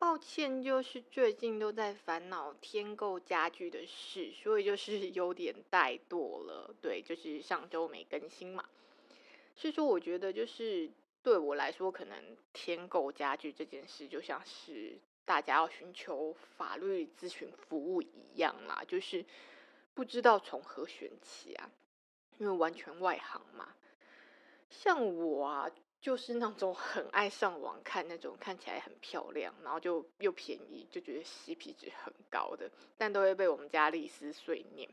[0.00, 6.74] 抱歉，就是最近都在烦恼添购家具的事，所以就是 有点怠惰了。
[6.80, 8.64] 对，就是上周没更新嘛。
[9.54, 10.90] 是说，我觉得就是
[11.22, 12.16] 对我来说，可能
[12.54, 19.22] 添购家具这件事，就像是大家要寻求法律咨询服务一样啦，就是
[19.92, 21.70] 不知道从何选起啊，
[22.38, 23.74] 因为完全外行嘛。
[24.70, 25.70] 像我啊。
[26.00, 34.88] 就是那种很爱上网看那种看起来很漂亮，然后就又便宜，就觉得 CP 值很高的，但都会被我们家丽丝碎念。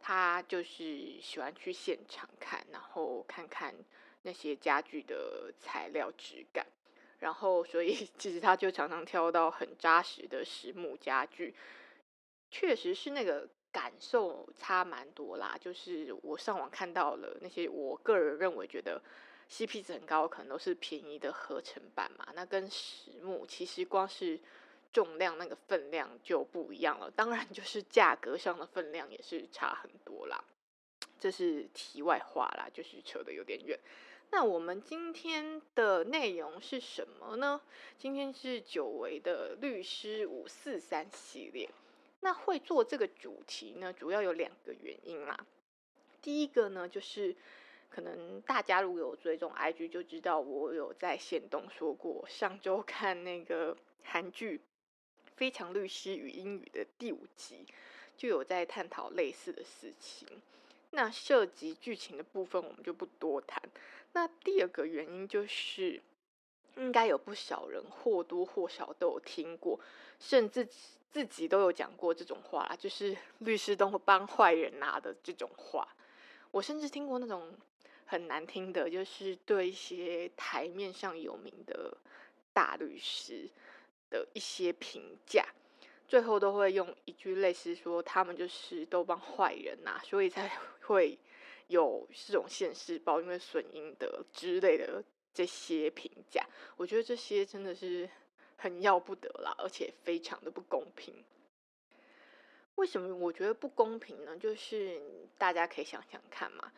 [0.00, 3.74] 她就是喜欢去现场看，然后看看
[4.22, 6.64] 那些家具的材料质感，
[7.18, 11.52] 然后所以 其实她就常常挑到很扎实的实木家具，
[12.52, 15.58] 确实是那个感受差蛮多啦。
[15.60, 19.02] 就是我上网看到了那些，我个人认为觉得。
[19.56, 22.26] CP 值很高，可能都是便宜的合成板嘛。
[22.34, 24.40] 那跟实木其实光是
[24.92, 30.42] 重量那个分量就不一样了，当然就是价格上的分量也是差很多啦。
[31.20, 33.78] 这是题外话啦，就是扯得有点远。
[34.32, 37.60] 那我们今天的内容是什么呢？
[37.96, 41.70] 今天是久违的律师五四三系列。
[42.22, 45.46] 那会做这个主题呢，主要有两个原因啦。
[46.20, 47.36] 第一个呢，就是。
[47.94, 54.58] 可能大家如果有追踪 IG 就知道，我有在限动说过，上周看那个韩剧
[55.36, 57.64] 《非常律师与英语》的第五集，
[58.16, 60.26] 就有在探讨类似的事情。
[60.90, 63.62] 那涉及剧情的部分，我们就不多谈。
[64.12, 66.02] 那第二个原因就是，
[66.74, 69.78] 应该有不少人或多或少都有听过，
[70.18, 70.68] 甚至
[71.12, 75.86] 自己都有讲过这种话，就是律师都会帮坏人拿的这种话。
[76.50, 77.56] 我甚至听过那种。
[78.06, 81.96] 很难听的，就是对一些台面上有名的
[82.52, 83.48] 大律师
[84.10, 85.46] 的一些评价，
[86.06, 90.50] 最后都会用一句类似说他们就是都帮坏人呐、所以才
[90.82, 91.18] 会
[91.68, 96.46] 有这种现世报，因为损阴德之类的这些评价。
[96.76, 98.08] 我觉得这些真的是
[98.56, 101.24] 很要不得啦，而且非常的不公平。
[102.76, 104.36] 为什么我觉得不公平呢？
[104.36, 105.00] 就是
[105.38, 106.72] 大家可以想想看嘛。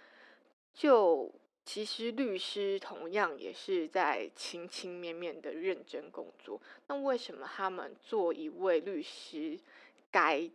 [0.77, 1.33] 就
[1.65, 9.59] 其实律师同样也是在勤勤勉勉的认真工作，那为什么他们做一位律师
[10.11, 10.49] 该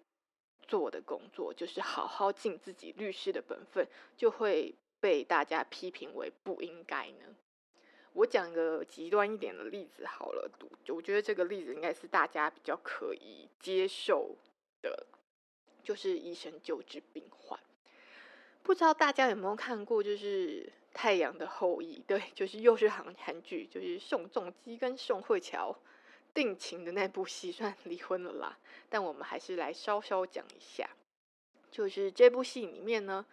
[0.67, 7.35] 做的工作，就是好好尽自己律师的本分，就会被大家批评为不应该呢？
[8.13, 10.49] 我讲一个极端一点的例子好了，
[10.89, 14.35] 我觉得这个例子应该是大家比较可以接受
[14.83, 15.07] 的，
[15.83, 17.59] 就是医生救治病患。
[18.63, 20.63] 不知道大家有没有看过，就是
[20.93, 25.75] 《太阳的后裔》，对，就是又是韩韩剧，就是宋仲基跟宋慧乔
[26.33, 28.57] 定情的那部戏，算离婚了啦。
[28.89, 30.89] 但我们还是来稍稍讲一下，
[31.71, 33.25] 就是这部戏里面呢，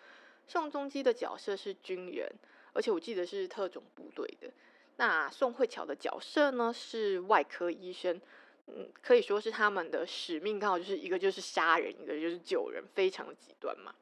[0.47, 2.31] 宋仲基的角色是军人，
[2.73, 4.51] 而且我记得是特种部队的。
[4.97, 8.21] 那宋慧乔的角色呢是外科医生，
[8.67, 13.95] 嗯，可以说是他们的使命刚好就是一个就是杀人，一个就是救人，非常极端嘛。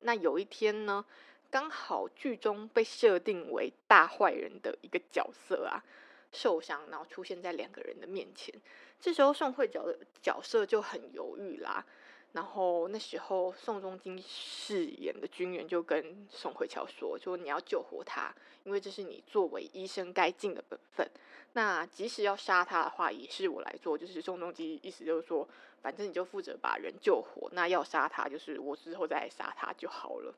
[0.00, 1.04] 那有一天呢，
[1.50, 5.82] 刚好剧中被设定为大坏人的一个角色啊，
[6.32, 8.54] 受伤，然后出现在两个人的面前。
[9.00, 11.84] 这时候宋慧乔的角色就很犹豫啦。
[12.36, 18.32] 然后那时候宋仲基饰演的军人就跟宋慧乔说：“说你要救活他，
[18.62, 21.10] 因为这是你作为医生该尽的本分。
[21.54, 23.96] 那即使要杀他的话，也是我来做。
[23.96, 25.48] 就是宋仲基意思就是说。”
[25.82, 30.34] 反正你就负责把人救活，那要杀他就是我之后再来杀他就好了。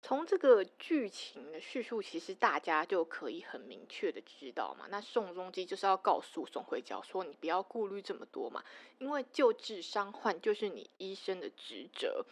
[0.00, 4.86] 从这个剧情的叙述，其实大家就可以很明确的知道嘛。
[4.90, 8.64] 那宋仲基就是要告诉宋慧乔说，你不要顾虑这么多嘛，
[8.98, 12.24] 因为救治伤患就是你医生的职责。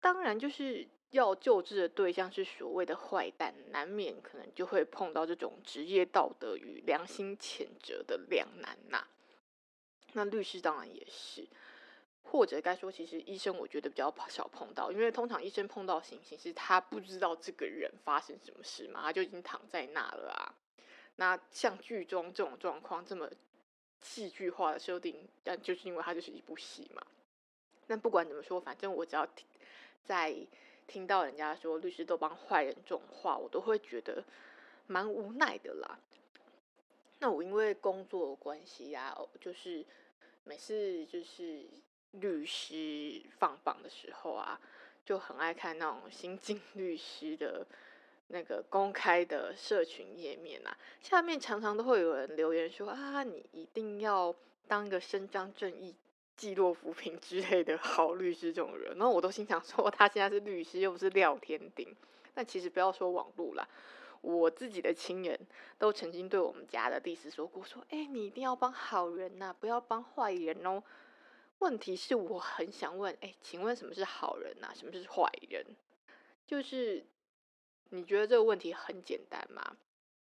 [0.00, 9.06] 当然，就是要救治的对象是所谓的坏蛋，难免可能就会碰到这种职业道德与良心谴责的两难呐、
[10.12, 11.46] 那律师当然也是，
[12.22, 20.54] 或者该说，其实医生我觉得比较少碰到，因为通常医生碰到的情形是他不知道这个人发生什么事嘛，他就已经躺在那了啊。
[21.16, 23.28] 那像剧中这种状况这么
[24.00, 27.06] 戏剧化的设定，但就是因为它就是一部戏嘛。
[27.86, 29.28] 那不管怎么说，反正我只要
[30.04, 30.34] 在
[30.86, 34.24] 听到人家说律师都帮坏人这种话，我都会觉得
[34.86, 35.98] 蛮无奈的啦。
[37.18, 39.84] 那我因为工作关系啊，就是
[40.44, 41.64] 每次就是
[42.12, 44.60] 律师放榜的时候啊，
[45.04, 47.66] 就很爱看那种新进 律师的
[48.28, 54.34] 那个公开的社群页面啊，下面常常都会有人留言说啊，你一定要
[54.66, 55.94] 当个伸张正义、
[56.36, 58.96] 济弱扶贫之类的好律师这种人。
[58.96, 61.94] 然后我都心想说，他现在是律师，又不是廖天丁。
[62.34, 63.68] 但其实不要说网络啦。
[64.22, 65.38] 我自己的亲人
[65.78, 70.82] 都曾经对我们家的律师说过：“说，哎，你一定要帮好人呐，不要帮坏人哦。”
[71.62, 74.72] 问题是，我很想问，哎，请问什么是好人呐？
[74.74, 75.64] 什么是坏人？
[76.46, 77.06] 就是
[77.90, 79.76] 你觉得这个问题很简单吗？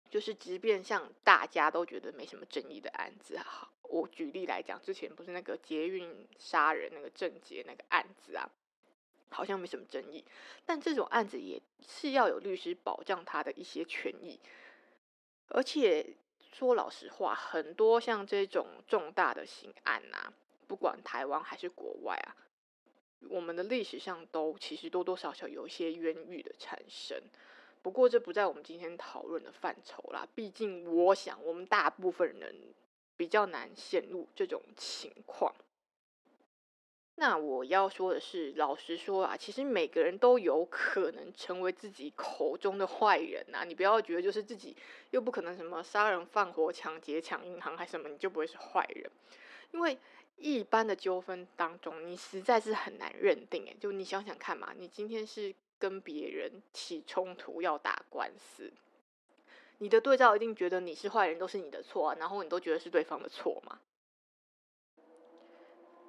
[0.09, 8.49] 就是即便像大家都觉得没什么争议的案子，好，我举例来讲，之前不是那个捷运杀人那个郑捷那个案子啊。
[9.31, 10.25] 好像没什么争议，
[10.65, 14.39] 但这种案子也是要有律师保障他的一些权益。
[15.49, 16.15] 而且
[16.51, 20.33] 说老实话，很多像这种重大的刑案啊，
[20.69, 22.29] 不管台湾还是国外啊，
[23.27, 27.19] 我们的历史上都其实多多少少有一些冤狱的产生。
[27.81, 30.27] 不过这不在我们今天讨论的范畴啦。
[30.35, 32.55] 毕竟我想，我们大部分人
[33.17, 35.55] 比较难陷入这种情况。
[37.15, 43.65] 那我要说的是，老实说啊，其实每个人都有可能成为自己口中的坏人呐。
[43.65, 44.77] 你不要觉得就是自己
[45.09, 49.09] 又不可能什么杀人放火、抢劫、抢银行还什么，你就不会是坏人。
[49.71, 49.97] 因为
[50.37, 53.65] 一般的纠纷当中，你实在是很难认定。
[53.65, 58.71] 诶，就你想想看嘛，你今天是跟别人起冲突要打官司，
[59.77, 63.79] 你的对照一定觉得你是坏人，都是你的错啊，然后你都觉得是对方的错嘛。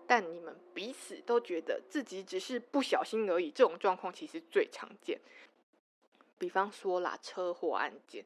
[0.07, 5.21] 但你们彼此都觉得自己只是不小心而已，这种状况其实最常见。
[6.37, 8.25] 比方说啦，车祸案件，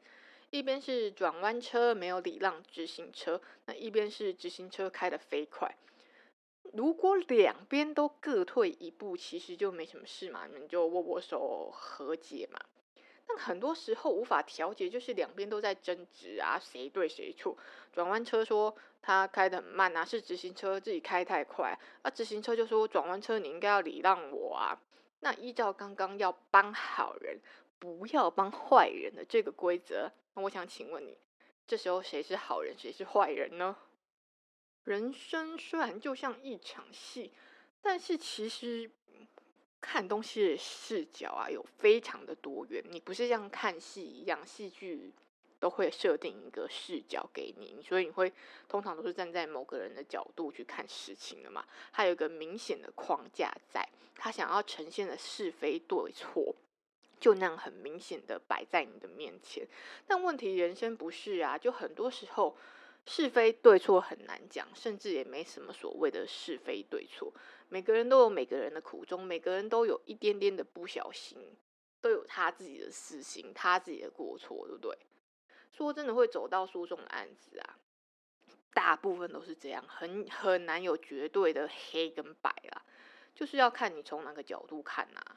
[0.54, 5.74] 一边是转弯车没有礼让直行车，那一边是直行车开得飞快。
[6.72, 12.60] 如果两边都各退一步，其实就没什么事嘛，你们就握握手和解嘛。
[13.26, 17.58] 但很多时候无法调节，就是两边都在争执啊，谁对谁错。
[17.92, 21.76] 转弯车说他开得很慢啊，是直行车自己开太快。
[22.02, 24.80] 啊，直行车就说转弯车你应该要礼让我啊。
[25.18, 27.40] 那依照刚刚要帮好人，
[27.80, 31.16] 不要帮坏人的这个规则，我想请问你，
[31.66, 33.76] 这时候谁是好人，谁是坏人呢？
[34.84, 37.32] 人生虽然就像一场戏，
[37.80, 38.90] 但是其实。
[39.86, 42.82] 看东西的视角啊，有非常的多元。
[42.88, 45.12] 你不是像看戏一样，戏剧
[45.60, 48.32] 都会设定一个视角给你，所以你会
[48.66, 51.62] 通常都是站在某个人的角度去看事情的嘛。
[51.92, 56.56] 它有一个明显的框架在，他想要呈现的是非对错，
[57.24, 59.66] 就那样很明显的摆在你的面前。
[60.06, 62.56] 但问题人生不是啊，就很多时候。
[63.06, 67.30] 是非对错很难讲，甚至也没什么所谓的是非对错。
[67.68, 71.54] 每个人都有每个人的苦衷，每个人都有一点点的不小心，
[72.00, 74.96] 都有他自己的私心，他自己的过错，对不对？
[75.70, 77.76] 说真的，会走到诉讼的案子啊，
[78.72, 82.82] 大部分都是这样，很很难有绝对的黑跟白啦，
[83.34, 85.36] 就是要看你从哪个角度看呐、啊。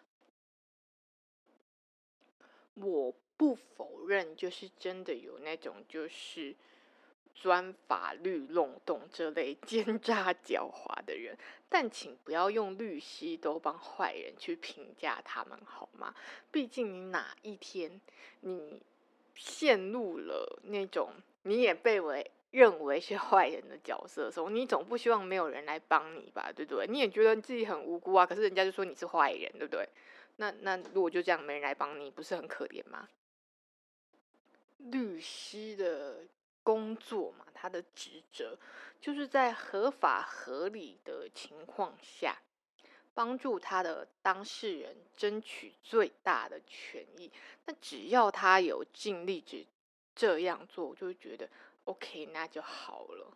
[2.81, 6.55] 我不否认，就是真的有那种就是。
[7.39, 11.37] 钻法律漏洞这类 奸诈狡猾的人，
[11.69, 16.15] 但请不要用律师都帮坏人去评价他们好吗？
[16.51, 18.01] 毕竟你哪一天
[18.41, 18.81] 你
[19.35, 21.11] 陷入了那种
[21.43, 26.51] 你也被为认为是坏人的角色的时候，你总不希望没有人来帮你吧？
[26.51, 26.87] 对不对？
[26.87, 29.87] 你也觉得自己很无辜啊，可是人家就说你是坏人，对不对？
[30.37, 33.09] 那那如果就这样没人来帮你，不是很可怜吗？
[34.77, 36.25] 律师的。
[36.63, 38.59] 工作嘛，他的职责
[38.99, 42.41] 就是在合法合理的情况下，
[43.13, 47.31] 帮助他的当事人争取最大的权益。
[47.65, 49.65] 那只要他有尽力只
[50.13, 51.47] 这样做，我就觉得
[51.85, 53.31] OK，那就好了。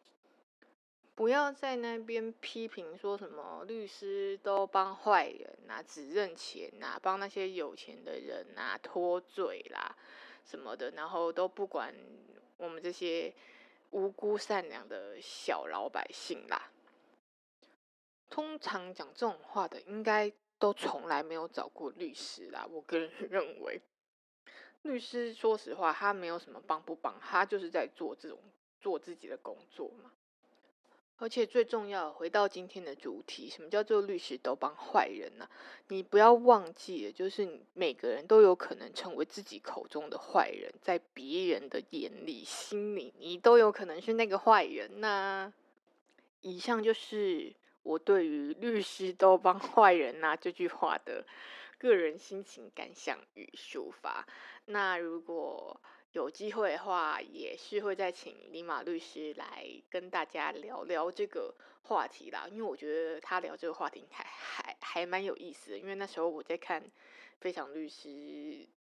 [1.15, 9.95] 不要在那边批评说什么律师都帮坏人啊，只认钱啊，帮那些有钱的人啊脱罪啦
[10.45, 11.93] 什么的，然后都不管。
[12.57, 13.33] 我们这些
[13.89, 16.69] 无辜善良的小老百姓啦，
[18.29, 22.67] 通常讲这种话的，应该都从来没有找过律师啦。
[22.69, 23.81] 我个人 认为，
[24.83, 28.37] 律师说实话，他没有什么帮不帮，他就是在做这种
[28.79, 30.11] 做自己的工作嘛。
[31.21, 35.47] 而且最重要，回到今天的主题，什么叫做律师都帮坏人呢？
[35.89, 45.53] 你不要忘记了，就是每个人都有可能成为自己口中的坏人，在别人的眼里、心里，你都有可能是那个坏人呐。
[46.41, 51.23] 以上就是我对于“律师都帮坏人呐”这句话的
[51.77, 54.25] 个人心情感想与抒发。
[54.65, 55.79] 那如果
[56.11, 62.47] 有机会的话，也是会再请李马律师来跟大家聊聊这个话题啦。
[62.49, 65.77] 因为我觉得他聊这个话题还还还蛮有意思的。
[65.77, 66.81] 因为那时候我在看
[67.39, 68.09] 《非常律师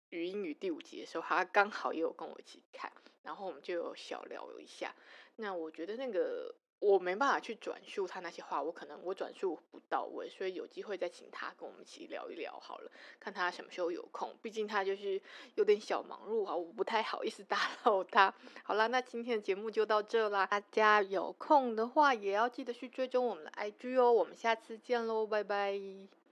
[0.09, 2.91] 禹英语》第五集的时候，他刚好也有跟我一起看，
[3.23, 4.93] 然后我们就有小聊一下。
[5.37, 6.55] 那我觉得那个。
[6.83, 14.35] 我没办法去转述他那些话，我可能我转述不到位，所以有机会再请他跟我们一起聊一聊好了，看他什么时候有空。
[14.41, 15.21] 毕竟他就是
[15.55, 18.33] 有点小忙碌啊，我不太好意思打扰他。
[18.63, 24.11] 好啦，那今天的节目就到这啦，大家有空的话也要记得去追踪我们的 IG 哦。
[24.11, 26.22] 我们下次见喽，拜拜。